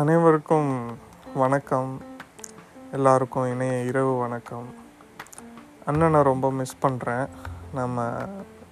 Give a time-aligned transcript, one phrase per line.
[0.00, 0.98] அனைவருக்கும்
[1.34, 2.00] வணக்கம்.
[2.92, 4.66] எல்லாருக்கும் இணைய இரவு வணக்கம்.
[5.86, 7.28] அண்ணனை ரொம்ப மிஸ் பண்ணுறேன்
[7.74, 8.04] நம்ம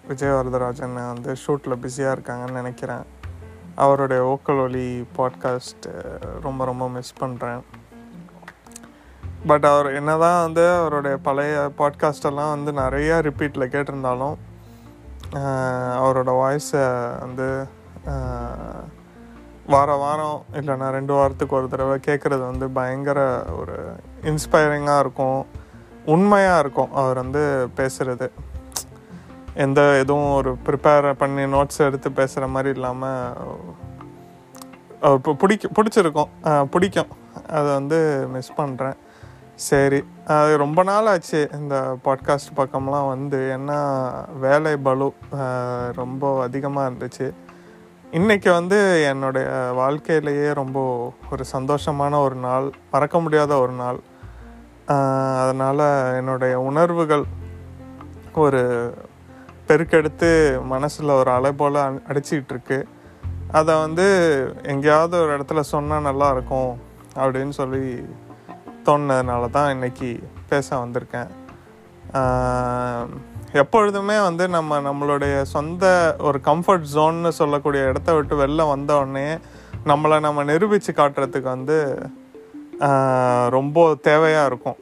[0.08, 3.04] விஜய் வரதராஜன் வந்து ஷூட்டில் பிஸியாக இருக்காங்கன்னு நினைக்கிறேன்.
[3.74, 5.88] அவருடைய ஓக்கல் ஒலி பாட்காஸ்ட்
[6.42, 7.62] ரொம்ப ரொம்ப மிஸ் பண்ணுறேன்
[9.46, 14.36] பட் அவர் என்ன தான் வந்து அவருடைய பழைய பாட்காஸ்டெல்லாம் வந்து நிறையா ரிப்பீட்டில் கேட்டிருந்தாலும்
[16.02, 16.84] அவரோட வாய்ஸை
[17.20, 17.48] வந்து
[19.72, 23.20] வார வாரம் இல்லைன்னா ரெண்டு வாரத்துக்கு ஒரு தடவை கேட்குறது வந்து பயங்கர
[23.60, 23.76] ஒரு
[24.22, 25.46] இன்ஸ்பைரிங்காக இருக்கும்.
[26.14, 27.42] உண்மையாக இருக்கும் அவர் வந்து
[27.76, 28.26] பேசுகிறது
[29.64, 33.32] எந்த எதுவும் ஒரு ப்ரிப்பேர் பண்ணி நோட்ஸ் எடுத்து பேசுகிற மாதிரி இல்லாமல்
[35.00, 36.64] அவர் இப்போ பிடிக்க பிடிச்சிருக்கும்.
[36.74, 37.10] பிடிக்கும்.
[37.48, 38.00] அதை வந்து
[38.34, 38.98] மிஸ் பண்ணுறேன்
[39.68, 40.00] சரி.
[40.26, 43.40] அது ரொம்ப நாள் ஆச்சு இந்த பாட்காஸ்ட் பக்கம்லாம் வந்து.
[43.56, 43.78] ஏன்னா
[44.44, 45.08] வேலை பலு
[46.00, 47.28] ரொம்ப அதிகமாக இருந்துச்சு.
[48.18, 48.76] இன்னைக்கு வந்து
[49.10, 50.78] என்னுடைய வாழ்க்கையிலேயே ரொம்ப
[51.30, 53.98] ஒரு சந்தோஷமான ஒரு நாள் மறக்க முடியாத ஒரு நாள்.
[55.40, 55.82] அதனால்
[56.18, 57.24] என்னுடைய உணர்வுகள்
[58.44, 58.62] ஒரு
[59.68, 60.30] பெருக்கெடுத்து
[60.74, 61.80] மனசில் ஒரு அலை போல்
[62.10, 62.78] அடிச்சிக்கிட்டு இருக்கு
[63.60, 64.06] அதை வந்து
[64.62, 66.72] எங்கேயாவது ஒரு இடத்துல சொன்னால் நல்லாயிருக்கும்
[67.16, 67.84] அப்படின்னு சொல்லி
[68.86, 70.10] தோணுனதுனால தான் இன்னைக்கு
[70.48, 71.30] பேச வந்திருக்கேன்.
[73.60, 75.84] எப்பொழுதுமே வந்து நம்ம நம்மளுடைய சொந்த
[76.28, 79.28] ஒரு கம்ஃபர்ட் ஜோன்னு சொல்லக்கூடிய இடத்த விட்டு வெளில வந்த உடனே
[79.90, 81.76] நம்மளை நம்ம நிரூபித்து காட்டுறதுக்கு வந்து
[83.56, 84.78] ரொம்ப தேவையாக இருக்கும்.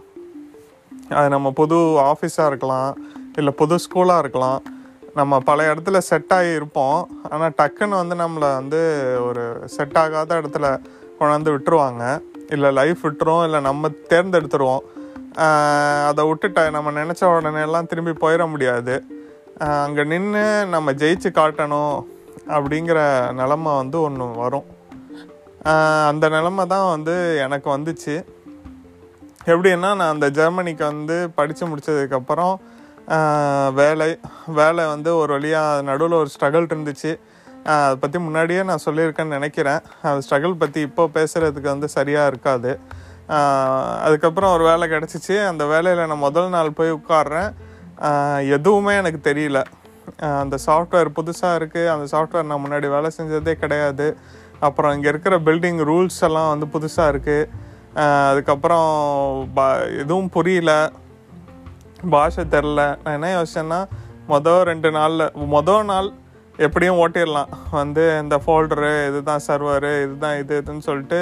[1.18, 1.78] அது நம்ம புது
[2.10, 2.92] ஆஃபீஸாக இருக்கலாம்
[3.38, 4.62] இல்லை புது ஸ்கூலாக இருக்கலாம்.
[5.18, 7.00] நம்ம பல இடத்துல செட் ஆகி இருப்போம்.
[7.30, 8.80] ஆனால் டக்குன்னு வந்து நம்மளை வந்து
[9.28, 9.44] ஒரு
[9.76, 10.66] செட் ஆகாத இடத்துல
[11.20, 12.04] கொண்டாந்து விட்டுருவாங்க.
[12.54, 14.84] இல்லை லைஃப் விட்டுரும் இல்லை நம்ம தேர்ந்தெடுத்துருவோம்.
[16.08, 18.94] அதை விட்டுட்ட நம்ம நினச்ச உடனே எல்லாம் திரும்பி போயிட முடியாது.
[19.84, 20.44] அங்கே நின்று
[20.74, 21.96] நம்ம ஜெயிச்சு காட்டணும்
[22.56, 23.00] அப்படிங்கிற
[23.40, 24.68] நிலமை வந்து ஒன்று வரும்.
[26.10, 27.14] அந்த நிலமை தான் வந்து
[27.46, 28.14] எனக்கு வந்துச்சு.
[29.52, 32.54] எப்படின்னா நான் அந்த ஜெர்மனிக்கு வந்து படித்து முடிச்சதுக்கப்புறம்
[33.80, 34.08] வேலை
[34.58, 37.12] வேலை வந்து ஒரு வழியாக நடுவில் ஒரு ஸ்ட்ரகிள் இருந்துச்சு.
[37.72, 39.80] அதை பற்றி முன்னாடியே நான் சொல்லியிருக்கேன்னு நினைக்கிறேன்.
[40.10, 42.72] அந்த ஸ்ட்ரகிள் பற்றி இப்போ பேசுகிறதுக்கு வந்து சரியாக இருக்காது.
[44.06, 45.36] அதுக்கப்புறம் ஒரு வேலை கிடச்சிச்சு.
[45.50, 47.50] அந்த வேலையில் நான் முதல் நாள் போய் உட்காடுறேன்
[48.56, 49.58] எதுவுமே எனக்கு தெரியல.
[50.42, 54.06] அந்த சாஃப்ட்வேர் புதுசாக இருக்குது அந்த சாஃப்ட்வேர் நான் முன்னாடி வேலை செஞ்சதே கிடையாது.
[54.68, 57.48] அப்புறம் இங்கே இருக்கிற பில்டிங் ரூல்ஸ் எல்லாம் வந்து புதுசாக இருக்குது
[58.30, 58.90] அதுக்கப்புறம்
[59.56, 59.66] பா
[60.02, 60.72] எதுவும் புரியல.
[62.14, 63.80] பாஷை தெரில நான் என்ன யோசிச்சேன்னா
[64.32, 66.08] மொதல் ரெண்டு நாளில் மொதல் நாள்
[66.66, 67.50] எப்படியும் ஓட்டிடலாம்.
[67.78, 71.20] வந்து இந்த ஃபோல்டரு இதுதான் சர்வரு இதுதான் இது இதுன்னு சொல்லிட்டு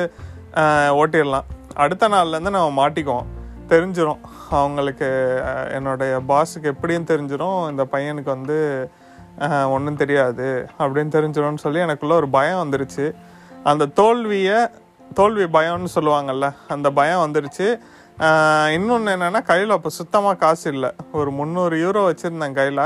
[1.00, 1.48] ஓட்டிடலாம்.
[1.74, 3.28] அடுத்த நாள்லேருந்து நம்ம மாட்டிக்குவோம்.
[3.72, 4.22] தெரிஞ்சிடும்
[4.60, 5.08] அவங்களுக்கு
[5.76, 8.58] என்னுடைய பாஸுக்கு எப்படியும் தெரிஞ்சிடும் இந்த பையனுக்கு வந்து
[9.74, 10.48] ஒன்றும் தெரியாது
[10.78, 13.06] அப்படின்னு தெரிஞ்சிடும்னு சொல்லி எனக்குள்ளே ஒரு பயம் வந்துருச்சு.
[13.70, 14.58] அந்த தோல்வியை
[15.14, 17.68] தோல்வி பயம்னு சொல்லுவாங்கல்ல அந்த பயம் வந்துருச்சு.
[18.76, 20.90] இன்னொன்று என்னென்னா கையில் அப்போ சுத்தமாக காசு இல்லை.
[21.12, 22.84] ஒரு முந்நூறு யூரோ வச்சுருந்தேன் கையில்.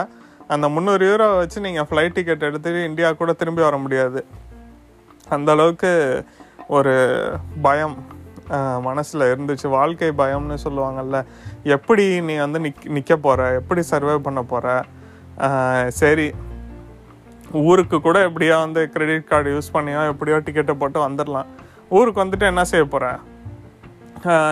[0.48, 4.20] அந்த முந்நூறு யூரோ வச்சு நீங்கள் ஃப்ளைட் டிக்கெட் எடுத்துட்டு இந்தியா கூட திரும்பி வர முடியாது.
[5.28, 5.92] அந்த அளவுக்கு
[6.68, 6.94] ஒரு
[7.66, 7.96] பயம்.
[8.86, 9.66] மனசில் இருந்துச்சு.
[9.76, 11.18] வாழ்க்கை பயம்னு சொல்லுவாங்கள்ல
[11.76, 14.74] எப்படி நீ வந்து நிக் நிற்க போகிற எப்படி சர்வே பண்ண போகிற
[16.00, 16.26] சரி.
[17.68, 21.50] ஊருக்கு கூட எப்படியோ வந்து கிரெடிட் கார்டு யூஸ் பண்ணியோ எப்படியோ டிக்கெட்டை போட்டு வந்துடலாம்
[21.98, 23.12] ஊருக்கு வந்துட்டு என்ன செய்ய போகிற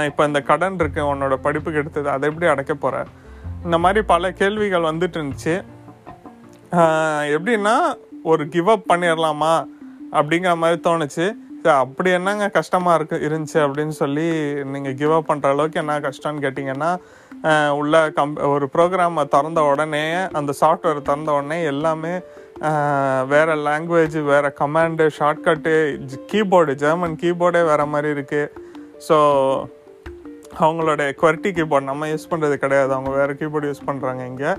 [0.09, 3.05] இப்போ இந்த கடன் இருக்கு உன்னோட படிப்புக்கு எடுத்தது அதை எப்படி அடைக்க போகிற
[3.65, 5.55] இந்த மாதிரி பல கேள்விகள் வந்துட்டு இருந்துச்சு.
[7.37, 7.77] எப்படின்னா
[8.31, 9.55] ஒரு கிவ் அப் பண்ணிடலாமா
[10.19, 11.27] அப்படிங்கிற மாதிரி தோணுச்சு.
[11.71, 14.27] அப்படி என்னங்க கஷ்டமாக இருக்கு இருந்துச்சு அப்படின்னு சொல்லி
[14.73, 16.91] நீங்கள் கிவ் அப் பண்ணுற அளவுக்கு என்ன கஷ்டம்னு கேட்டிங்கன்னா
[17.79, 20.03] உள்ள கம் ஒரு ப்ரோக்ராமை திறந்த உடனே
[20.39, 22.15] அந்த சாஃப்ட்வேர் திறந்த உடனே எல்லாமே
[23.33, 25.75] வேறு லாங்குவேஜ் வேறு கமாண்டு ஷார்ட்கட்டு
[26.33, 28.51] கீபோர்டு ஜெர்மன் கீபோர்டே வேற மாதிரி இருக்குது
[29.07, 29.17] ஸோ
[30.65, 32.91] அவங்களோட குவர்ட்டி கீபோர்டு நம்ம யூஸ் பண்ணுறது கிடையாது.
[32.97, 34.53] அவங்க வேறு கீபோர்டு யூஸ் பண்ணுறாங்க இங்கே.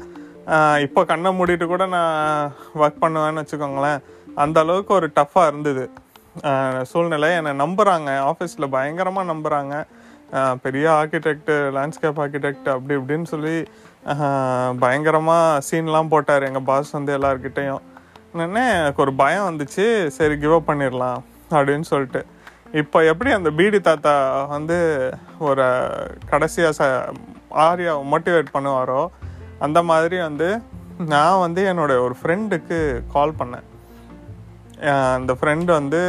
[0.85, 4.01] இப்போ கண்ணை மூடிட்டு கூட நான் ஒர்க் பண்ணுவேன்னு வச்சுக்கோங்களேன்.
[4.43, 5.85] அந்த அளவுக்கு ஒரு டஃப்பாக இருந்தது.
[6.91, 7.29] சூழ்நிலை.
[7.39, 9.75] என்னை நம்புகிறாங்க ஆஃபீஸில் பயங்கரமாக நம்புகிறாங்க
[10.65, 13.55] பெரிய ஆர்கிடெக்ட் லேண்ட்ஸ்கேப் ஆர்கிடெக்ட் அப்படி இப்படின்னு சொல்லி
[14.83, 17.83] பயங்கரமாக சீன்லாம் போட்டார் எங்கள் பாஸ் வந்து எல்லாருக்கிட்டேயும்
[18.31, 19.85] என்னென்ன எனக்கு ஒரு பயம் வந்துச்சு.
[20.17, 21.19] சரி கிவ் அப் பண்ணிடலாம்
[21.57, 22.21] அப்படின்னு சொல்லிட்டு.
[22.81, 24.13] இப்போ எப்படி அந்த பீடி தாத்தா
[24.55, 24.77] வந்து
[25.49, 25.65] ஒரு
[26.31, 26.87] கடைசியாக ச
[27.67, 29.01] ஆரியா மோட்டிவேட் பண்ணுவாரோ
[29.65, 30.49] அந்த மாதிரி வந்து
[31.13, 32.79] நான் வந்து என்னோடய ஒரு ஃப்ரெண்டுக்கு
[33.15, 33.67] கால் பண்ணேன்.
[35.17, 36.01] அந்த ஃப்ரெண்டு வந்து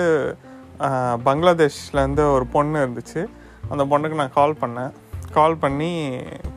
[1.26, 3.22] பங்களாதேஷ்லேருந்து ஒரு பொண்ணு இருந்துச்சு.
[3.72, 4.92] அந்த பொண்ணுக்கு நான் கால் பண்ணேன்.
[5.36, 5.92] கால் பண்ணி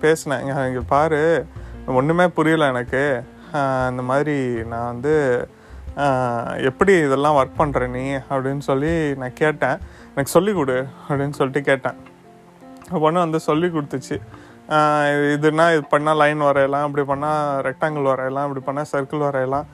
[0.03, 0.43] பேசினேன்.
[0.69, 1.21] இங்கே பாரு
[1.99, 3.03] ஒன்றுமே புரியல எனக்கு.
[3.91, 4.35] இந்த மாதிரி
[4.71, 5.13] நான் வந்து
[6.69, 8.03] எப்படி இதெல்லாம் ஒர்க் பண்ணுற நீ
[8.33, 8.91] அப்படின்னு சொல்லி
[9.21, 9.77] நான் கேட்டேன்.
[10.11, 10.77] எனக்கு சொல்லிக் கொடு
[11.07, 11.97] அப்படின்னு சொல்லிட்டு கேட்டேன்.
[13.05, 14.17] பொண்ணு வந்து சொல்லி கொடுத்துச்சு.
[15.35, 19.67] இதுனா இது பண்ணால் லைன் வரையலாம் இப்படி பண்ணால் ரெக்டாங்கிள் வரையலாம் இப்படி பண்ணால் சர்க்கிள் வரையலாம்.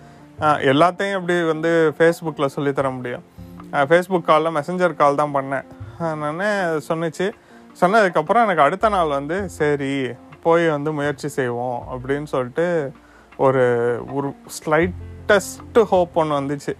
[0.71, 3.23] எல்லாத்தையும் இப்படி வந்து ஃபேஸ்புக்கில் சொல்லித்தர முடியும்.
[3.89, 5.65] ஃபேஸ்புக் காலில் மெசஞ்சர் கால் தான் பண்ணேன்.
[6.21, 6.41] நான்
[6.87, 7.27] சொன்னிச்சு.
[7.81, 9.93] சொன்னதுக்கப்புறம் எனக்கு அடுத்த நாள் வந்து சரி
[10.45, 12.65] போய் வந்து முயற்சி செய்வோம் அப்படின்னு சொல்லிட்டு
[13.45, 13.63] ஒரு
[14.17, 16.73] ஒரு ஸ்லைட்டஸ்ட் ஹோப் ஒன்று வந்துச்சு.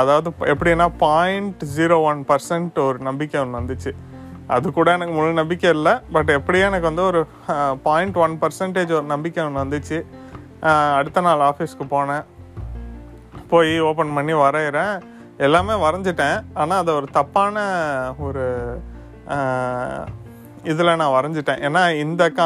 [0.00, 3.92] அதாவது எப்படின்னா பாயிண்ட் ஜீரோ ஒன் பர்சன்ட் ஒரு நம்பிக்கை ஒன்று வந்துச்சு.
[4.56, 5.94] அது கூட எனக்கு முழு நம்பிக்கை இல்லை.
[6.12, 7.20] பட் எப்படியும் எனக்கு வந்து ஒரு
[7.88, 9.98] பாயிண்ட் ஒன் பர்சன்டேஜ் ஒரு நம்பிக்கை ஒன்று வந்துச்சு.
[10.98, 12.24] அடுத்த நாள் ஆஃபீஸ்க்கு போனேன்.
[13.52, 14.94] போய் ஓப்பன் பண்ணி வரைகிறேன்
[15.46, 16.38] எல்லாமே வரைஞ்சிட்டேன்.
[16.60, 17.56] ஆனால் அதை ஒரு தப்பான
[18.26, 18.44] ஒரு
[20.70, 21.60] இதில் நான் வரைஞ்சிட்டேன்.
[21.66, 22.42] ஏன்னா இந்த க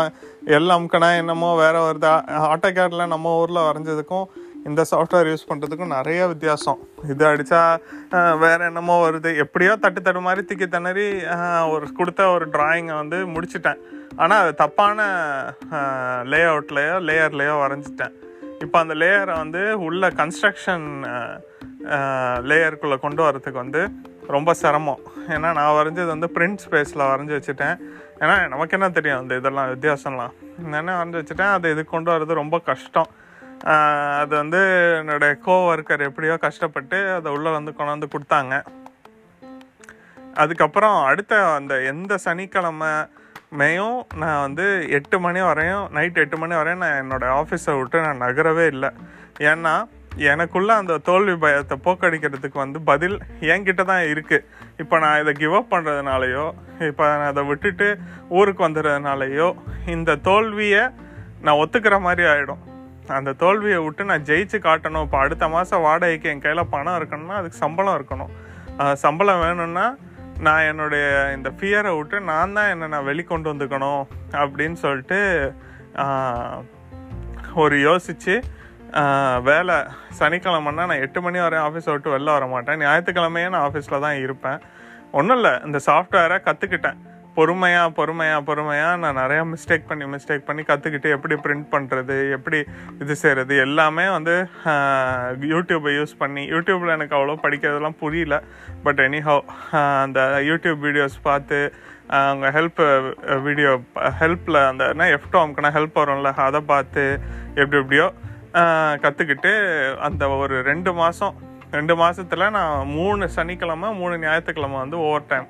[0.57, 2.09] எல்எம்கனா என்னமோ வேற வருது
[2.53, 4.27] ஆட்டோகேட்டில் நம்ம ஊரில் வரைஞ்சதுக்கும்
[4.69, 6.81] இந்த சாஃப்ட்வேர் யூஸ் பண்ணுறதுக்கும் நிறைய வித்தியாசம்.
[7.13, 7.63] இது அடித்தா
[8.43, 9.31] வேறு என்னமோ வருது.
[9.45, 11.07] எப்படியோ தட்டு தட்டு மாதிரி திக்கி திணறி
[11.75, 13.81] ஒரு கொடுத்த ஒரு டிராயிங்கை வந்து முடிச்சிட்டேன்.
[14.23, 15.07] ஆனால் அது தப்பான
[16.33, 18.15] லே அவுட்லேயோ லேயர்லேயோ வரைஞ்சிட்டேன்.
[18.65, 20.87] இப்போ அந்த லேயரை வந்து உள்ள கன்ஸ்ட்ரக்ஷன்
[22.51, 23.81] லேயருக்குள்ளே கொண்டு வரதுக்கு வந்து
[24.35, 25.01] ரொம்ப சிரமம்.
[25.35, 27.77] ஏன்னா நான் வரைஞ்சது வந்து பிரிண்ட் ஸ்பேஸில் வரைஞ்சி வச்சுட்டேன்.
[28.23, 30.35] ஏன்னா நமக்கு என்ன தெரியும் அந்த இதெல்லாம் வித்தியாசம்லாம்?
[30.81, 31.53] என்ன வரைஞ்சி வச்சுட்டேன்?
[31.57, 33.11] அது இது கொண்டு வர்றது ரொம்ப கஷ்டம்.
[34.21, 34.61] அது வந்து
[35.01, 38.55] என்னுடைய கோ ஒர்க்கர் எப்படியோ கஷ்டப்பட்டு அதை உள்ளே வந்து கொண்டாந்து கொடுத்தாங்க.
[40.43, 42.93] அதுக்கப்புறம் அடுத்த அந்த எந்த சனிக்கிழமை
[43.61, 44.67] மேயும் நான் வந்து
[44.97, 48.91] எட்டு மணி வரையும் நைட் எட்டு மணி வரையும் நான் என்னோட ஆஃபீஸை விட்டு நான் நகரவே இல்லை.
[49.51, 49.75] ஏன்னா
[50.31, 53.17] எனக்குள்ள அந்த தோல்வி பயத்தை போக்கடிக்கிறதுக்கு வந்து பதில்
[53.53, 54.45] என்கிட்ட தான் இருக்குது
[54.83, 56.47] இப்போ நான் இதை கிவ் அப் பண்ணுறதுனாலையோ
[56.89, 57.89] இப்போ நான் அதை விட்டுட்டு
[58.39, 59.49] ஊருக்கு வந்துடுறதுனாலையோ
[59.95, 60.83] இந்த தோல்வியை
[61.47, 62.63] நான் ஒத்துக்கிற மாதிரி ஆகிடும்
[63.19, 65.05] அந்த தோல்வியை விட்டு நான் ஜெயிச்சு காட்டணும்.
[65.07, 68.33] இப்போ அடுத்த மாதம் வாடகைக்கு என் கையில் பணம் இருக்கணும்னா அதுக்கு சம்பளம் இருக்கணும்.
[69.05, 69.87] சம்பளம் வேணும்னா
[70.39, 75.21] நான் என்னுடைய இந்த ஃபியரை விட்டு நான் தான் என்னை நான் வெளிக்கொண்டு வந்துக்கணும் அப்படின்னு சொல்லிட்டு
[77.55, 78.35] ஒரு யோசித்து
[79.43, 79.77] வேலை
[80.19, 82.81] சனிக்கிழமைன்னா நான் எட்டு மணி வரையும் ஆஃபீஸை விட்டு வெளில வர மாட்டேன்.
[82.81, 84.61] ஞாயிற்றுக்கிழமையே நான் ஆஃபீஸில் தான் இருப்பேன்.
[85.13, 86.99] ஒன்றும் இல்லை இந்த சாஃப்ட்வேரை கற்றுக்கிட்டேன்
[87.37, 92.59] பொறுமையாக பொறுமையாக பொறுமையாக நான் நிறையா மிஸ்டேக் பண்ணி மிஸ்டேக் பண்ணி கற்றுக்கிட்டு எப்படி பிரிண்ட் பண்ணுறது எப்படி
[93.03, 94.35] இது செய்கிறது எல்லாமே வந்து
[95.53, 98.39] யூடியூப்பை யூஸ் பண்ணி யூடியூப்பில் எனக்கு அவ்வளோ படிக்கிறதெல்லாம் புரியல.
[98.85, 99.43] பட் எனிஹவ்
[100.05, 100.21] அந்த
[100.51, 101.61] யூடியூப் வீடியோஸ் பார்த்து
[102.19, 102.83] அவங்க ஹெல்ப்
[103.47, 103.73] வீடியோ
[104.21, 107.05] ஹெல்ப்பில் அந்த என்ன எஃப்டாம்க்குனா ஹெல்ப் வரும்ல அதை பார்த்து
[107.61, 108.09] எப்படி எப்படியோ
[109.05, 109.53] கற்றுக்கிட்டு
[110.09, 111.37] அந்த ஒரு ரெண்டு மாதம்
[111.71, 115.47] ரெண்டு மாதத்தில் நான் மூணு சனிக்கிழமை மூணு ஞாயிற்றுக்கிழமை வந்து ஓவர் டைம்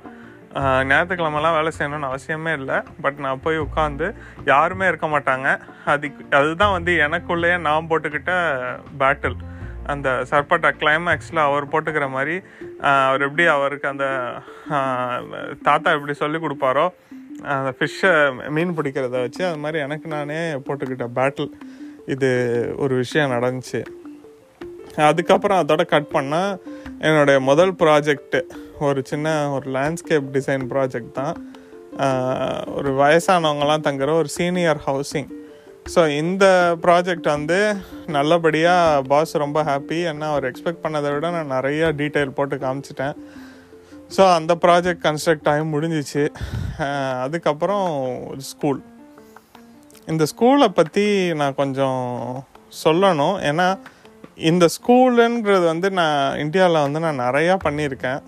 [0.89, 2.79] ஞாயிற்றுக்கிழமெல்லாம் வேலை செய்யணும்னு அவசியமே இல்லை.
[3.05, 4.07] பட் நான் போய் உட்காந்து
[4.51, 5.49] யாருமே இருக்க மாட்டாங்க.
[5.93, 8.35] அதுக்கு அதுதான் வந்து எனக்குள்ளேயே நான் போட்டுக்கிட்ட
[9.03, 9.39] பேட்டில்
[9.93, 12.37] அந்த சர்பட்டா கிளைமேக்ஸில் அவர் போட்டுக்கிற மாதிரி
[13.07, 14.07] அவர் எப்படி அவருக்கு அந்த
[15.69, 16.85] தாத்தா எப்படி சொல்லி கொடுப்பாரோ
[17.55, 18.13] அந்த ஃபிஷ்ஷை
[18.57, 21.51] மீன் பிடிக்கிறத வச்சு அது மாதிரி எனக்கு நானே போட்டுக்கிட்ட பேட்டில்
[22.15, 22.31] இது
[22.83, 23.81] ஒரு விஷயம் நடந்துச்சு.
[25.09, 26.55] அதுக்கப்புறம் அதோட கட் பண்ணால்
[27.09, 28.37] என்னுடைய முதல் ப்ராஜெக்ட்
[28.87, 31.37] ஒரு சின்ன ஒரு லேண்ட்ஸ்கேப் டிசைன் ப்ராஜெக்ட் தான்.
[32.79, 35.31] ஒரு வயசானவங்கலாம் தங்குற ஒரு சீனியர் ஹவுசிங்
[35.93, 36.45] ஸோ இந்த
[36.85, 37.59] ப்ராஜெக்ட் வந்து
[38.17, 43.17] நல்லபடியாக பாஸ் ரொம்ப ஹாப்பி ஏன்னா அவர் எக்ஸ்பெக்ட் பண்ணதை விட நான் நிறைய டீட்டெயில் போட்டு காமிச்சிட்டேன்.
[44.17, 46.25] ஸோ அந்த ப்ராஜெக்ட் கன்ஸ்ட்ரக்ட் ஆகி முடிஞ்சிச்சு.
[47.25, 47.89] அதுக்கப்புறம்
[48.31, 48.81] ஒரு ஸ்கூல்
[50.13, 51.07] இந்த ஸ்கூலை பற்றி
[51.41, 52.01] நான் கொஞ்சம்
[52.85, 53.37] சொல்லணும்.
[53.51, 53.67] ஏன்னா
[54.37, 58.21] இந்த ஸ்கூலுங்கிறது வந்து நான் இந்தியாவில் வந்து நான் நிறையா பண்ணியிருக்கேன்.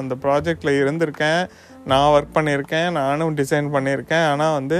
[0.00, 1.42] அந்த ப்ராஜெக்டில் இருந்திருக்கேன்.
[1.90, 2.88] நான் ஒர்க் பண்ணியிருக்கேன்.
[2.98, 4.26] நானும் டிசைன் பண்ணியிருக்கேன்.
[4.32, 4.78] ஆனால் வந்து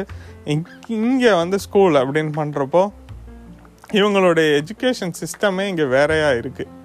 [0.98, 2.82] இங்கே வந்து ஸ்கூல் அப்படின்னு பண்ணுறப்போ
[3.98, 6.78] இவங்களுடைய எஜுகேஷன் சிஸ்டமே இங்கே வேறையாக இருக்குது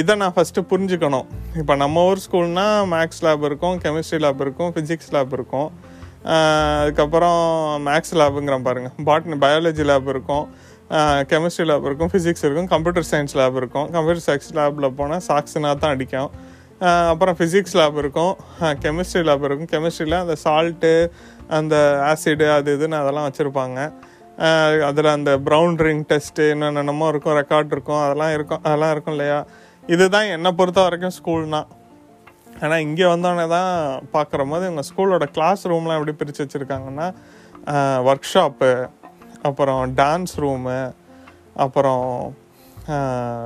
[0.00, 1.28] இதை நான் ஃபஸ்ட்டு புரிஞ்சுக்கணும்.
[1.60, 5.70] இப்போ நம்ம ஊர் ஸ்கூல்னால் மேக்ஸ் லேப் இருக்கும் கெமிஸ்ட்ரி லேப் இருக்கும் ஃபிசிக்ஸ் லேப் இருக்கும்.
[6.82, 7.40] அதுக்கப்புறம்
[7.88, 10.46] மேக்ஸ் லேபுங்கிறோம் பாருங்கள் பாட்னி பயாலஜி லேப் இருக்கும்.
[11.30, 13.86] கெமிஸ்ட்ரி லேப் இருக்கும் ஃபிசிக்ஸ் இருக்கும் கம்ப்யூட்டர் சயின்ஸ் லேப் இருக்கும்.
[13.96, 16.30] கம்ப்யூட்டர் சயின்ஸ் லேபில் போனால் சாக்ஸ்னா தான் அடிக்கும்.
[17.12, 18.34] அப்புறம் ஃபிசிக்ஸ் லேப் இருக்கும்
[18.84, 19.70] கெமிஸ்ட்ரி லேப் இருக்கும்.
[19.74, 20.92] கெமிஸ்ட்ரியில் அந்த சால்ட்டு
[21.58, 21.74] அந்த
[22.10, 23.78] ஆசிடு அது இதுன்னு அதெல்லாம் வச்சுருப்பாங்க.
[24.88, 29.38] அதில் அந்த ப்ரௌன் ரிங் டெஸ்ட்டு என்னென்னமோ இருக்கும் ரெக்கார்ட் இருக்கும் அதெல்லாம் இருக்கும் அதெல்லாம் இருக்கும் இல்லையா?
[29.94, 31.60] இதுதான் என்னை பொறுத்த வரைக்கும் ஸ்கூல்னா
[32.62, 33.72] ஆனால் இங்கே வந்தோடனே தான்
[34.14, 37.08] பார்க்குற போது இவங்க ஸ்கூலோட கிளாஸ் ரூம்லாம் எப்படி பிரித்து வச்சுருக்காங்கன்னா
[38.10, 38.70] ஒர்க் ஷாப்பு
[39.42, 40.92] அப்புறம் டான்ஸ் ரூமு
[41.54, 42.34] அப்புறம்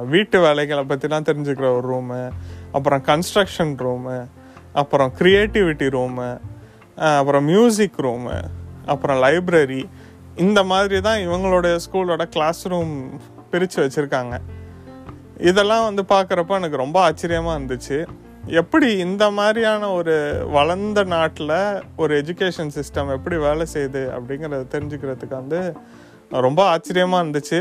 [0.09, 2.31] வீட்டு வேலைகளை பற்றிலாம் தெரிஞ்சுக்கிற ஒரு ரூமு
[2.73, 4.27] அப்புறம் கன்ஸ்ட்ரக்ஷன் ரூமு
[4.73, 6.39] அப்புறம் க்ரியேட்டிவிட்டி ரூமு
[6.97, 8.49] அப்புறம் மியூசிக் ரூமு
[8.87, 9.89] அப்புறம் லைப்ரரி
[10.37, 13.21] இந்த மாதிரி தான் இவங்களுடைய ஸ்கூலோட கிளாஸ் ரூம்
[13.51, 14.41] பிரித்து வச்சுருக்காங்க.
[15.37, 18.07] இதெல்லாம் வந்து பார்க்குறப்ப எனக்கு ரொம்ப ஆச்சரியமாக இருந்துச்சு.
[18.47, 20.15] எப்படி இந்த மாதிரியான ஒரு
[20.51, 21.51] வளர்ந்த நாட்டில்
[21.97, 25.61] ஒரு எஜுகேஷன் சிஸ்டம் எப்படி வேலை செய்யுது அப்படிங்கிறத தெரிஞ்சுக்கிறதுக்கு வந்து
[26.29, 27.61] ரொம்ப ஆச்சரியமாக இருந்துச்சு.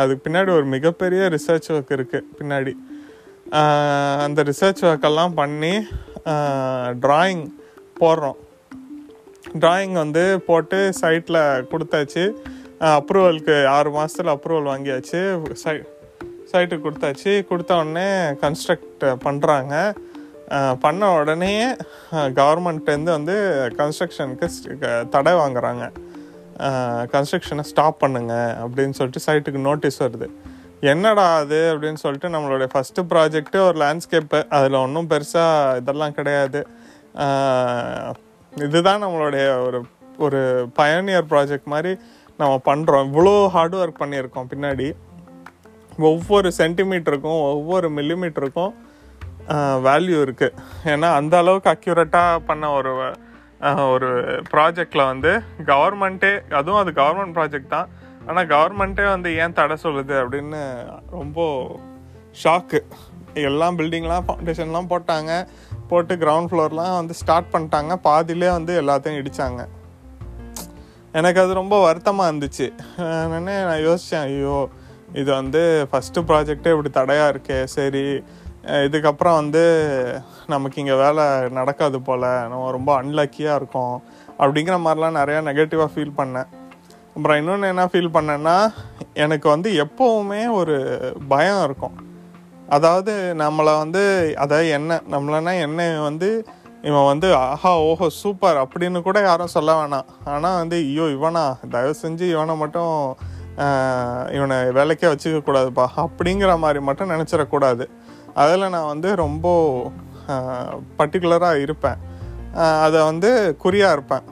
[0.00, 2.72] அதுக்கு பின்னாடி ஒரு மிகப்பெரிய ரிசர்ச் ஒர்க் இருக்குது பின்னாடி.
[4.24, 5.74] அந்த ரிசர்ச் ஒர்க்கெல்லாம் பண்ணி
[7.04, 7.44] ட்ராயிங்
[8.00, 8.38] போடுறோம்.
[9.62, 12.24] ட்ராயிங் வந்து போட்டு சைட்டில் கொடுத்தாச்சு.
[12.80, 15.20] அப்ரூவலுக்கு ஆறு மாதத்தில் அப்ரூவல் வாங்கியாச்சு.
[15.64, 15.76] சை
[16.52, 17.32] சைட்டுக்கு கொடுத்தாச்சு.
[17.50, 18.08] கொடுத்த உடனே
[18.44, 19.74] கன்ஸ்ட்ரக்ட் பண்ணுறாங்க
[20.80, 21.52] பண்ண உடனே
[22.38, 23.36] கவர்மெண்ட்லேருந்து வந்து
[23.80, 24.48] கன்ஸ்ட்ரக்ஷனுக்கு
[25.08, 25.84] தடை வாங்குறாங்க.
[27.12, 30.28] கன்ஸ்ட்ரக்ஷனை ஸ்டாப் பண்ணுங்க அப்படின்னு சொல்லிட்டு சைட்டுக்கு நோட்டீஸ் வருது.
[30.92, 36.60] என்னடா அது அப்படின்னு சொல்லிட்டு நம்மளுடைய ஃபஸ்ட்டு ப்ராஜெக்ட்டு ஒரு லேண்ட்ஸ்கேப்பு அதில் ஒன்றும் பெருசாக இதெல்லாம் கிடையாது.
[38.52, 39.80] இதுதான் நம்மளுடைய ஒரு
[40.18, 40.40] ஒரு
[40.74, 41.92] பயனியர் ப்ராஜெக்ட் மாதிரி
[42.36, 44.88] நம்ம பண்ணுறோம் இவ்வளோ ஹார்ட் ஒர்க் பண்ணியிருக்கோம் பின்னாடி.
[45.98, 48.72] ஒவ்வொரு சென்டிமீட்டருக்கும் ஒவ்வொரு மில்லிமீட்டருக்கும்
[49.86, 50.56] வேல்யூ இருக்குது
[50.92, 52.92] ஏன்னா அந்த அளவுக்கு அக்யூரேட்டாக பண்ண ஒரு
[53.94, 54.08] ஒரு
[54.52, 55.32] ப்ராஜெக்டில் வந்து
[55.72, 57.90] கவர்மெண்ட்டே அதுவும் அது கவர்மெண்ட் ப்ராஜெக்ட் தான்.
[58.28, 60.60] ஆனால் கவர்மெண்ட்டே வந்து ஏன் தடை சொல்லுது அப்படின்னு
[61.18, 61.46] ரொம்ப
[62.42, 62.80] ஷாக்கு
[63.50, 65.32] எல்லாம் பில்டிங்லாம் ஃபவுண்டேஷன்லாம் போட்டாங்க.
[65.90, 67.92] போட்டு கிரவுண்ட் ஃப்ளோர்லாம் வந்து ஸ்டார்ட் பண்ணிட்டாங்க.
[68.08, 69.62] பாதியிலே வந்து எல்லாத்தையும் இடித்தாங்க
[71.18, 72.66] எனக்கு அது ரொம்ப வருத்தமாக இருந்துச்சு.
[73.24, 74.58] என்னென்ன நான் யோசித்தேன் ஐயோ
[75.20, 78.04] இது வந்து ஃபஸ்ட்டு ப்ராஜெக்டே இப்படி தடையாக இருக்கே சரி.
[78.86, 79.62] இதுக்கப்புறம் வந்து
[80.52, 81.24] நமக்கு இங்கே வேலை
[81.58, 82.26] நடக்காது போல்.
[82.50, 83.96] நம்ம ரொம்ப அன்லக்கியாக இருக்கோம்.
[84.42, 86.50] அப்படிங்கிற மாதிரிலாம் நிறையா நெகட்டிவாக ஃபீல் பண்ணேன்.
[87.16, 88.56] அப்புறம் இன்னொன்று என்ன ஃபீல் பண்ணேன்னா
[89.24, 90.76] எனக்கு வந்து எப்போவுமே ஒரு
[91.32, 91.96] பயம் இருக்கும்.
[92.76, 94.02] அதாவது நம்மளை வந்து
[94.44, 96.30] அதாவது என்ன நம்மளனா என்ன வந்து
[96.88, 100.08] இவன் வந்து ஆஹா ஓஹோ சூப்பர் அப்படின்னு கூட யாரும் சொல்ல வேணாம்.
[100.24, 102.94] ஆனால் வந்து ஐயோ இவனா தயவு செஞ்சு இவனை மட்டும்
[104.36, 107.84] இவனை வேலைக்கே வச்சுக்க கூடாதுப்பா அப்படிங்கிற மாதிரி மட்டும் நினச்சிடக்கூடாது.
[108.42, 109.46] அதில் நான் வந்து ரொம்ப
[110.98, 112.00] பர்டிகுலராக இருப்பேன்.
[112.84, 113.30] அதை வந்து
[113.64, 114.24] குறியாக இருப்பேன்.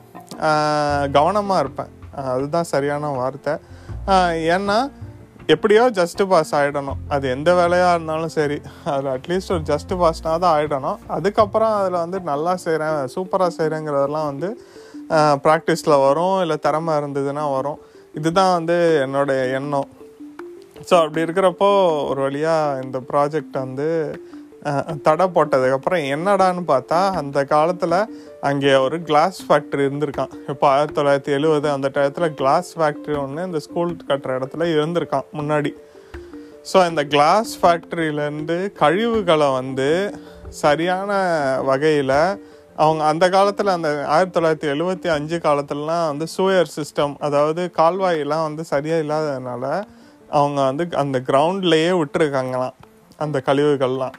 [1.16, 1.92] கவனமாக இருப்பேன்.
[2.34, 3.54] அதுதான் சரியான வார்த்தை.
[4.54, 4.78] ஏன்னா
[5.54, 8.58] எப்படியோ ஜஸ்ட் பாஸ் ஆகிடணும் அது எந்த வேலையாக இருந்தாலும் சரி.
[8.90, 14.50] அதில் அட்லீஸ்ட் ஒரு ஜஸ்ட் பாஸ்னா தான் ஆகிடணும் அதுக்கப்புறம் அதில் வந்து நல்லா செய்கிறேன் சூப்பராக செய்கிறேங்கிறதெல்லாம் வந்து
[15.46, 16.36] ப்ராக்டிஸில் வரும்.
[16.44, 17.80] இல்லை திறமை இருந்ததுன்னா வரும்.
[18.18, 18.76] இதுதான் வந்து
[19.06, 19.88] என்னுடைய எண்ணம்.
[20.88, 21.68] ஸோ அப்படி இருக்கிறப்போ
[22.10, 23.88] ஒரு வழியாக இந்த ப்ராஜெக்ட் வந்து
[25.06, 27.96] தடை போட்டதுக்கப்புறம் என்னடான்னு பார்த்தா அந்த காலத்தில்
[28.48, 30.32] அங்கே ஒரு கிளாஸ் ஃபேக்ட்ரி இருந்திருக்கான்.
[30.52, 35.72] இப்போ ஆயிரத்தி தொள்ளாயிரத்தி எழுபது அந்த டயத்தில் கிளாஸ் ஃபேக்ட்ரி ஒன்று இந்த ஸ்கூல் கட்டுற இடத்துல இருந்திருக்கான் முன்னாடி.
[36.70, 39.88] ஸோ இந்த கிளாஸ் ஃபேக்ட்ரியிலேருந்து கழிவுகளை வந்து
[40.62, 41.10] சரியான
[41.70, 42.16] வகையில்
[42.82, 48.62] அவங்க அந்த காலத்தில் அந்த ஆயிரத்தி தொள்ளாயிரத்தி எழுபத்தி அஞ்சு காலத்துலலாம் வந்து சூயர் சிஸ்டம் அதாவது கால்வாயெல்லாம் வந்து
[48.72, 49.64] சரியாக இல்லாததுனால
[50.38, 52.76] அவங்க வந்து அந்த கிரவுண்ட்லேயே விட்டுருக்காங்களாம்
[53.24, 54.16] அந்த கழிவுகள்லாம்.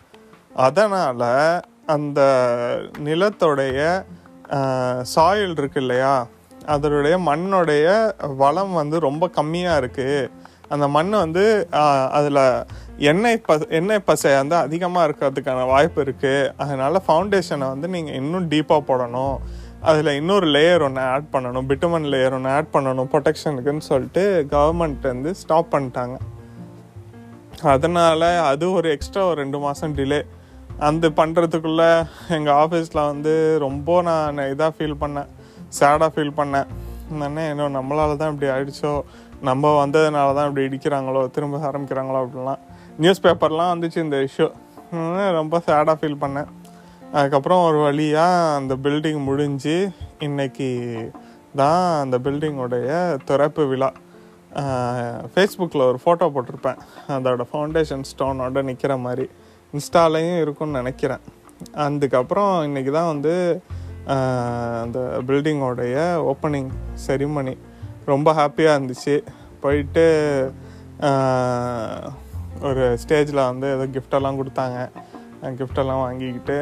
[0.65, 1.27] அதனால்
[1.95, 2.19] அந்த
[3.07, 3.79] நிலத்தோடைய
[5.13, 6.13] சாயில் இருக்கு இல்லையா
[6.73, 7.87] அதனுடைய மண்ணுடைய
[8.41, 10.29] வளம் வந்து ரொம்ப கம்மியாக இருக்குது
[10.73, 11.43] அந்த மண் வந்து
[12.17, 12.41] அதில்
[13.09, 18.87] எண்ணெய் ப எண்ணெய் பசை வந்து அதிகமாக இருக்கிறதுக்கான வாய்ப்பு இருக்குது அதனால் ஃபவுண்டேஷனை வந்து நீங்கள் இன்னும் டீப்பாக
[18.89, 19.37] போடணும்.
[19.89, 25.29] அதில் இன்னொரு லேயர் ஒன்று ஆட் பண்ணணும் பிட்டுமன் லேயர் ஒன்று ஆட் பண்ணணும் ப்ரொடெக்ஷனுக்குன்னு சொல்லிட்டு கவர்மெண்ட் வந்து
[25.39, 26.15] ஸ்டாப் பண்ணிட்டாங்க.
[27.73, 30.21] அதனால் அது ஒரு எக்ஸ்ட்ரா ஒரு ரெண்டு மாதம் டிலே
[30.89, 31.89] அந்த பண்ணுறதுக்குள்ளே
[32.37, 33.33] எங்கள் ஆஃபீஸில் வந்து
[33.65, 35.29] ரொம்ப நான் இதாக ஃபீல் பண்ணேன்.
[35.79, 36.69] சேடாக ஃபீல் பண்ணேன்.
[37.27, 38.93] என்ன இன்னும் நம்மளால தான் இப்படி ஆயிடுச்சோ?
[39.49, 41.21] நம்ம வந்ததுனால தான் இப்படி இடிக்கிறாங்களோ?
[41.35, 42.19] திரும்ப ஆரம்பிக்கிறாங்களோ?
[42.25, 42.61] அப்படிலாம்
[43.03, 44.47] நியூஸ் பேப்பர்லாம் வந்துச்சு இந்த இஷ்யூ
[45.39, 46.49] ரொம்ப சேடாக ஃபீல் பண்ணேன்.
[47.17, 49.75] அதுக்கப்புறம் ஒரு வழியாக அந்த பில்டிங் முடிஞ்சு
[50.27, 50.69] இன்னைக்கு
[51.61, 52.89] தான் அந்த பில்டிங்கோடைய
[53.29, 53.89] திறப்பு விழா.
[55.31, 56.79] ஃபேஸ்புக்கில் ஒரு ஃபோட்டோ போட்டிருப்பேன்.
[57.15, 59.25] அதோட ஃபவுண்டேஷன் ஸ்டோனோட நிற்கிற மாதிரி.
[59.75, 61.23] இன்ஸ்டாலையும் இருக்கும்னு நினைக்கிறேன்.
[61.85, 63.33] அதுக்கப்புறம் இன்றைக்கி தான் வந்து
[64.83, 65.95] அந்த பில்டிங்கோடைய
[66.31, 66.71] ஓப்பனிங்
[67.05, 67.55] செரிமனி
[68.11, 69.15] ரொம்ப ஹாப்பியாக இருந்துச்சு.
[69.63, 70.05] போயிட்டு
[72.69, 74.79] ஒரு ஸ்டேஜில் வந்து ஏதோ கிஃப்டெல்லாம் கொடுத்தாங்க.
[75.59, 76.57] கிஃப்டெல்லாம் வாங்கிக்கிட்டு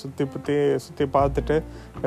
[0.00, 1.56] சுற்றி புற்றி சுற்றி பார்த்துட்டு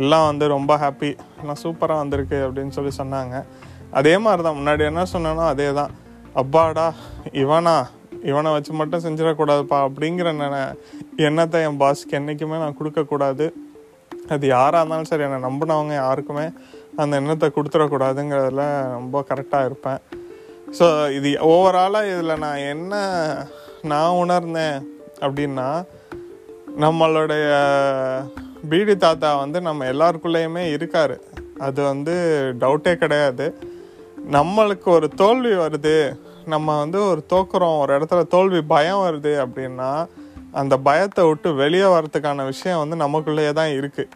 [0.01, 1.09] எல்லாம் வந்து ரொம்ப ஹாப்பி
[1.41, 3.35] எல்லாம் சூப்பராக வந்திருக்கு அப்படின்னு சொல்லி சொன்னாங்க.
[3.99, 5.91] அதே மாதிரி தான் முன்னாடி என்ன சொன்னேனோ அதே தான்
[6.41, 6.87] அப்பாடா
[7.43, 7.75] இவனா
[8.31, 10.27] இவனை வச்சு மட்டும் செஞ்சிடக்கூடாதுப்பா அப்படிங்கிற
[11.27, 13.45] எண்ணத்தை என் பாஸ்க்கு என்றைக்குமே நான் கொடுக்கக்கூடாது.
[14.33, 16.45] அது யாராக இருந்தாலும் சரி என்னை நம்பினவங்க யாருக்குமே
[17.01, 18.65] அந்த எண்ணத்தை கொடுத்துடக்கூடாதுங்கிறதுல
[18.97, 20.01] ரொம்ப கரெக்டாக இருப்பேன்.
[20.77, 20.85] ஸோ
[21.17, 22.93] இது ஓவராலாக இதில் நான் என்ன
[23.91, 24.77] நான் உணர்ந்தேன்
[25.25, 25.67] அப்படின்னா
[26.81, 27.47] நம்மளுடைய
[28.69, 31.15] பீடி தாத்தா வந்து நம்ம எல்லாருக்குள்ளேயுமே இருக்கார்.
[31.59, 32.15] அது வந்து
[32.59, 33.45] டவுட்டே கிடையாது.
[34.31, 35.97] நம்மளுக்கு ஒரு தோல்வி வருது.
[36.45, 39.91] நம்ம வந்து ஒரு தோக்குறோம் ஒரு இடத்துல தோல்வி பயம் வருது அப்படின்னா
[40.51, 44.11] அந்த பயத்தை விட்டு வெளியே வரத்துக்கான விஷயம் வந்து நமக்குள்ளேயே தான் இருக்குது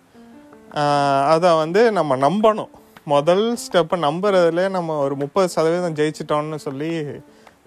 [1.34, 2.72] அதை வந்து நம்ம நம்பணும்.
[3.04, 6.92] முதல் ஸ்டெப்பை நம்புறதுலேயே நம்ம ஒரு முப்பது சதவீதம் ஜெயிச்சிட்டோம்னு சொல்லி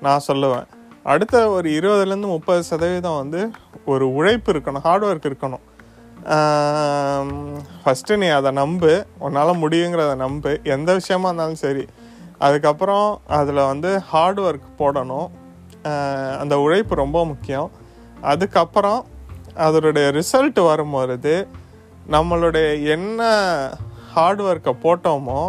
[0.00, 0.66] நான் சொல்லுவேன்.
[1.02, 3.42] அடுத்த ஒரு இருபதுலேருந்து முப்பது சதவீதம் வந்து
[3.92, 5.64] ஒரு உழைப்பு இருக்கணும் ஹார்ட் ஒர்க் இருக்கணும்.
[7.82, 11.84] ஃபஸ்ட்டு நீ அதை நம்பு உன்னால் முடியுங்கிறத நம்பு எந்த விஷயமா இருந்தாலும் சரி.
[12.38, 13.08] அதுக்கப்புறம்
[13.38, 15.28] அதில் வந்து ஹார்ட் ஒர்க் போடணும்.
[16.42, 17.70] அந்த உழைப்பு ரொம்ப முக்கியம்.
[18.32, 19.00] அதுக்கப்புறம்
[19.66, 21.34] அதனுடைய ரிசல்ட் வரும்பொழுது
[22.10, 23.30] நம்மளுடைய என்ன
[24.14, 25.40] ஹார்ட் ஒர்க்கை போட்டோமோ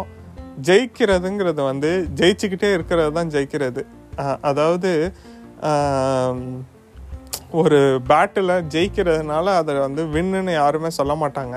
[0.68, 3.82] ஜெயிக்கிறதுங்கிறது வந்து ஜெயிச்சுக்கிட்டே இருக்கிறது தான் ஜெயிக்கிறது.
[4.40, 4.90] அதாவது
[7.60, 7.78] ஒரு
[8.10, 11.56] பேட்டில் ஜெயிக்கிறதுனால அதை வந்து வின்னுன்னு யாருமே சொல்ல மாட்டாங்க.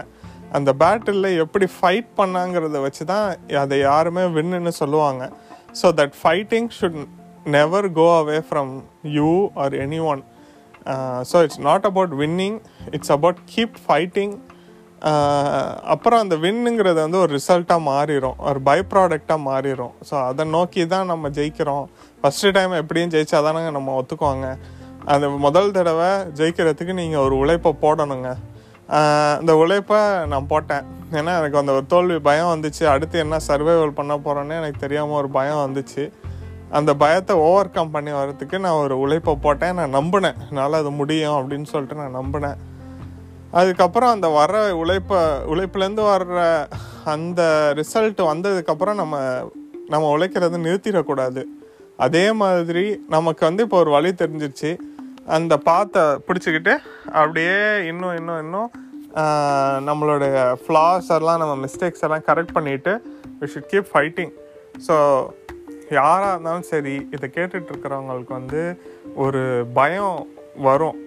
[0.58, 3.28] அந்த பேட்டிலில் எப்படி ஃபைட் பண்ணாங்கிறத வச்சு தான்
[3.64, 5.24] அதை யாருமே வின்னுன்னு சொல்லுவாங்க.
[5.80, 7.00] So that fighting should
[7.56, 8.74] never go away from
[9.18, 9.32] you
[9.64, 10.24] are any one
[11.32, 12.60] so it's not about winning
[12.96, 14.36] it's about keep fighting
[15.94, 21.10] அப்புறம் அந்த வின்னுங்கிறது வந்து ஒரு ரிசல்ட்டாக மாறிடும் ஒரு பை ப்ராடக்டாக மாறிடும் ஸோ அதை நோக்கி தான்
[21.12, 21.86] நம்ம ஜெயிக்கிறோம்.
[22.22, 24.48] ஃபஸ்ட்டு டைம் எப்படியும் ஜெயிச்சாதானங்க நம்ம ஒத்துக்குவாங்க.
[25.13, 28.29] அந்த முதல் தடவை ஜெயிக்கிறதுக்கு நீங்கள் ஒரு உழைப்பை போடணுங்க.
[29.39, 30.00] அந்த உழைப்பை
[30.31, 30.85] நான் போட்டேன்.
[31.17, 32.83] ஏன்னா எனக்கு அந்த ஒரு தோல்வி பயம் வந்துச்சு.
[32.93, 36.03] அடுத்து என்ன சர்வைவல் பண்ண போகிறேன்னு எனக்கு தெரியாமல் ஒரு பயம் வந்துச்சு.
[36.77, 39.77] அந்த பயத்தை ஓவர் கம் பண்ணி வர்றதுக்கு நான் ஒரு உழைப்பை போட்டேன்.
[39.79, 40.39] நான் நம்பினேன்.
[40.47, 42.57] என்னால் அது முடியும் அப்படின்னு சொல்லிட்டு நான் நம்பினேன்.
[43.59, 45.19] அதுக்கப்புறம் அந்த வர்ற உழைப்பை
[45.51, 46.39] உழைப்புலேருந்து வர்ற
[47.13, 47.41] அந்த
[47.79, 49.17] ரிசல்ட் வந்ததுக்கப்புறம் நம்ம
[49.93, 51.43] நம்ம உழைக்கிறத நிறுத்திடக்கூடாது.
[52.05, 52.83] அதே மாதிரி
[53.15, 54.71] நமக்கு வந்து இப்போ ஒரு வழி தெரிஞ்சிருச்சு.
[55.25, 56.74] அந்த பாத்தை பிடிச்சிக்கிட்டு
[57.13, 57.55] அப்படியே
[57.88, 58.70] இன்னும் இன்னும் இன்னும்
[59.22, 62.94] ஆஹ், நம்மளுடைய ஃப்ளாஸ் எல்லாம் நம்ம மிஸ்டேக்ஸ் எல்லாம் கரெக்ட் பண்ணிட்டு
[63.39, 64.34] we should keep fighting
[64.88, 64.96] so
[65.91, 68.62] யாராக இருந்தாலும் சரி இதை கேட்டுட்டு இருக்கிறவங்களுக்கு வந்து
[69.17, 69.41] ஒரு
[69.74, 70.17] பயம்
[70.63, 70.98] வரும்.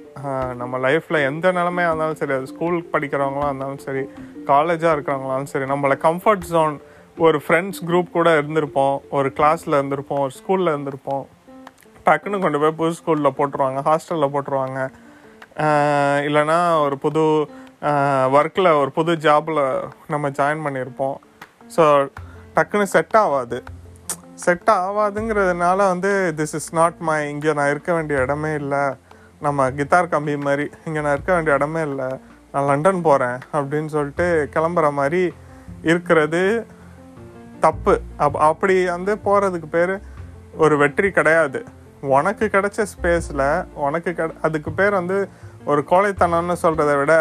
[0.56, 4.02] நம்ம லைஃப்பில் எந்த நிலமையாக இருந்தாலும் சரி அது ஸ்கூல் படிக்கிறவங்களா இருந்தாலும் சரி
[4.46, 6.74] காலேஜாக இருக்கிறவங்களாலும் சரி நம்மளை கம்ஃபர்ட் ஜோன்
[7.18, 11.24] ஒரு ஃப்ரெண்ட்ஸ் குரூப் கூட இருந்திருப்போம் ஒரு கிளாஸில் இருந்திருப்போம் ஒரு ஸ்கூலில் இருந்திருப்போம்.
[12.09, 14.79] டக்குன்னு கொண்டு போய் புது ஸ்கூலில் போட்டுருவாங்க ஹாஸ்டலில் போட்டுருவாங்க.
[16.29, 17.23] இல்லைனா இல்லைன்னா ஒரு புது
[18.38, 19.61] ஒர்க்கில் ஒரு புது ஜாபில்
[20.12, 21.16] நம்ம ஜாயின் பண்ணியிருப்போம்.
[21.75, 21.85] ஸோ
[22.57, 23.59] டக்குன்னு செட் ஆகாது
[24.44, 28.83] செட் ஆகாதுங்கிறதுனால வந்து திஸ் இஸ் நாட் மை இங்கே நான் இருக்க வேண்டிய இடமே இல்லை.
[29.47, 32.09] நம்ம கித்தார் கம்பி மாதிரி இங்கே நான் இருக்க வேண்டிய இடமே இல்லை.
[32.53, 35.23] நான் லண்டன் போகிறேன் அப்படின்னு சொல்லிட்டு கிளம்புற மாதிரி
[35.90, 36.42] இருக்கிறது
[37.64, 37.94] தப்பு.
[38.25, 39.94] அப் அப்படி வந்து போகிறதுக்கு பேர்
[40.64, 41.61] ஒரு வெற்றி கிடையாது.
[42.16, 43.46] உனக்கு கிடைச்ச ஸ்பேஸில்
[43.87, 45.18] உனக்கு கிட அதுக்கு பேர் வந்து
[45.70, 47.14] ஒரு கோழைத்தனம்னு சொல்கிறத விட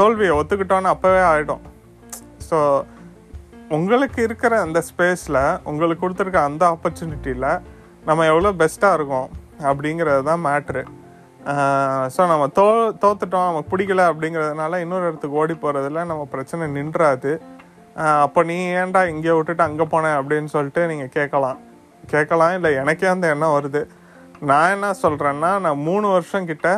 [0.00, 1.64] தோல்வியை ஒத்துக்கிட்டோன்னு அப்போவே ஆகிடும்
[2.48, 2.58] ஸோ
[3.76, 7.50] உங்களுக்கு இருக்கிற அந்த ஸ்பேஸில் உங்களுக்கு கொடுத்துருக்க அந்த ஆப்பர்ச்சுனிட்டியில்
[8.08, 9.28] நம்ம எவ்வளோ பெஸ்ட்டாக இருக்கோம்
[9.70, 10.82] அப்படிங்கிறது தான் மேட்ரு
[12.14, 12.66] ஸோ நம்ம தோ
[13.02, 17.32] தோத்துட்டோம் நமக்கு பிடிக்கல அப்படிங்கிறதுனால இன்னொரு இடத்துக்கு ஓடி போகிறதுல நம்ம பிரச்சனை நின்றாது.
[18.24, 21.58] அப்போ நீ ஏன்டா இங்கே விட்டுட்டு அங்கே போனேன் அப்படின்னு சொல்லிட்டு நீங்கள் கேட்கலாம்.
[22.06, 22.54] கேட்கலாம்.
[22.54, 23.82] இல்லை எனக்கே அந்த எண்ணம் வருது.
[24.50, 26.68] நான் என்ன சொல்கிறேன்னா நான் மூணு வருஷம் கிட்ட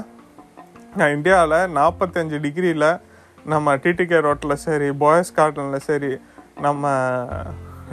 [0.97, 2.91] நான் இந்தியாவில் நாற்பத்தஞ்சு டிகிரியில்
[3.45, 6.11] நம்ம டிடிகே ரோட்டில் சரி பாய்ஸ் கார்டனில் சரி
[6.61, 6.91] நம்ம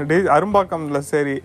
[0.09, 1.37] டி அரும்பாக்கம்ல சரி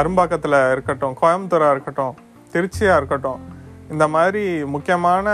[0.00, 2.16] அரும்பாக்கத்தில் இருக்கட்டும் கோயம்புத்தூராக இருக்கட்டும்
[2.54, 3.40] திருச்சியாக இருக்கட்டும்
[3.90, 5.28] இந்த மாதிரி முக்கியமான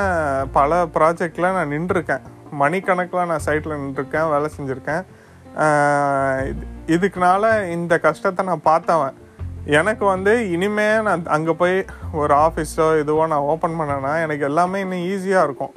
[0.53, 2.23] பல ப்ராஜெக்டில் நான் நின்றுருக்கேன்.
[2.61, 5.03] மணிக்கணக்கில் நான் சைட்டில் நின்றுருக்கேன் வேலை செஞ்சுருக்கேன்.
[6.95, 7.45] இதுக்குனால
[7.77, 9.17] இந்த கஷ்டத்தை நான் பார்த்தவன்.
[9.79, 11.77] எனக்கு வந்து இனிமே நான் அங்கே போய்
[12.21, 15.75] ஒரு ஆஃபீஸோ இதுவோ நான் ஓப்பன் பண்ணேன்னா எனக்கு எல்லாமே இன்னும் ஈஸியாக இருக்கும்.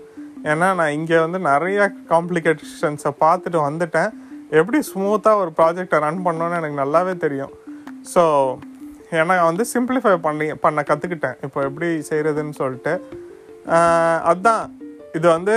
[0.51, 1.79] ஏன்னா நான் இங்கே வந்து நிறைய
[2.11, 4.11] காம்ப்ளிகேஷன்ஸை பார்த்துட்டு வந்துட்டேன்.
[4.59, 7.53] எப்படி ஸ்மூத்தாக ஒரு ப்ராஜெக்டை ரன் பண்ணோன்னு எனக்கு நல்லாவே தெரியும்.
[8.13, 8.23] ஸோ
[9.19, 12.93] ஏன்னா வந்து சிம்பிளிஃபை பண்ணி பண்ண கற்றுக்கிட்டேன் இப்போ எப்படி செய்கிறதுன்னு சொல்லிட்டு.
[14.29, 14.65] அதுதான் அதான்.
[15.17, 15.55] இது வந்து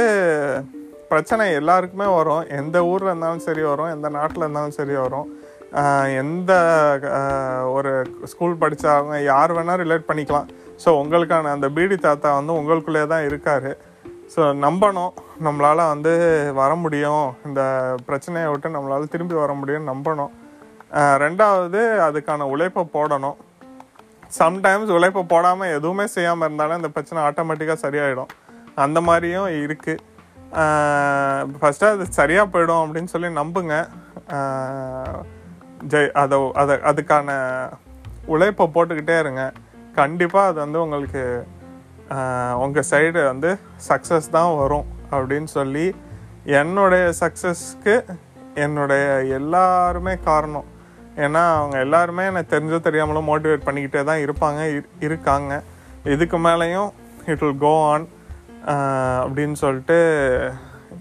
[1.11, 2.45] பிரச்சனை எல்லாருக்குமே வரும்.
[2.61, 3.91] எந்த ஊரில் இருந்தாலும் சரி வரும்.
[3.97, 5.29] எந்த நாட்டில் இருந்தாலும் சரி வரும்.
[6.23, 6.53] எந்த
[7.77, 7.93] ஒரு
[8.33, 10.49] ஸ்கூல் படித்தவங்க யார் வேணால் ரிலேட் பண்ணிக்கலாம்.
[10.83, 13.71] ஸோ உங்களுக்கான அந்த பீடி தாத்தா வந்து உங்களுக்குள்ளே தான் இருக்கார்.
[14.35, 15.13] ஸோ நம்பணும்.
[15.47, 16.13] நம்மளால் வந்து
[16.61, 17.27] வர முடியும்.
[17.49, 17.63] இந்த
[18.09, 20.33] பிரச்சனையை விட்டு நம்மளால் திரும்பி வர முடியும்னு நம்பணும்.
[21.25, 23.39] ரெண்டாவது அதுக்கான உழைப்பை போடணும்.
[24.41, 28.31] சம்டைம்ஸ் உழைப்பை போடாமல் எதுவுமே செய்யாமல் இருந்தாலும் இந்த பிரச்சனை ஆட்டோமேட்டிக்காக சரியாயிடும்.
[28.85, 30.03] அந்த மாதிரியும் இருக்குது
[31.59, 33.75] ஃபஸ்ட்டு அது சரியாக போயிடும் அப்படின்னு சொல்லி நம்புங்க.
[35.93, 37.29] ஜெய் அதை அதை அதுக்கான
[38.35, 39.43] உழைப்பை போட்டுக்கிட்டே இருங்க.
[40.01, 41.25] கண்டிப்பாக அது வந்து உங்களுக்கு
[42.65, 43.51] உங்கள் சைடு வந்து
[43.89, 45.87] சக்ஸஸ் தான் வரும் அப்படின்னு சொல்லி
[46.61, 47.95] என்னுடைய சக்ஸஸ்க்கு
[48.65, 49.07] என்னுடைய
[49.39, 50.67] எல்லாருமே காரணம்.
[51.25, 54.61] ஏன்னா அவங்க எல்லாருமே எனக்கு தெரிஞ்சோ தெரியாமலோ மோட்டிவேட் பண்ணிக்கிட்டே தான் இருப்பாங்க
[55.09, 55.53] இருக்காங்க.
[56.15, 56.91] இதுக்கு மேலேயும்
[57.31, 58.07] இட் வில் கோ ஆன்
[58.67, 59.99] அப்படின்னு சொல்லிட்டு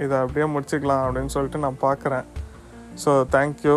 [0.04, 2.26] இதை அப்படியே முடிச்சுக்கலாம் அப்படின்னு சொல்லிட்டு நான் பார்க்குறேன்.
[3.04, 3.76] ஸோ தேங்க்யூ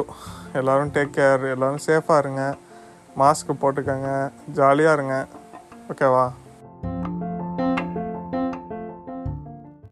[0.53, 2.43] எல்லோரும் டேக் கேர் எல்லோரும் சேஃபாக இருங்க.
[3.23, 4.11] மாஸ்க் போட்டுக்கோங்க.
[4.59, 5.17] ஜாலியாக இருங்க.
[5.93, 6.27] ஓகேவா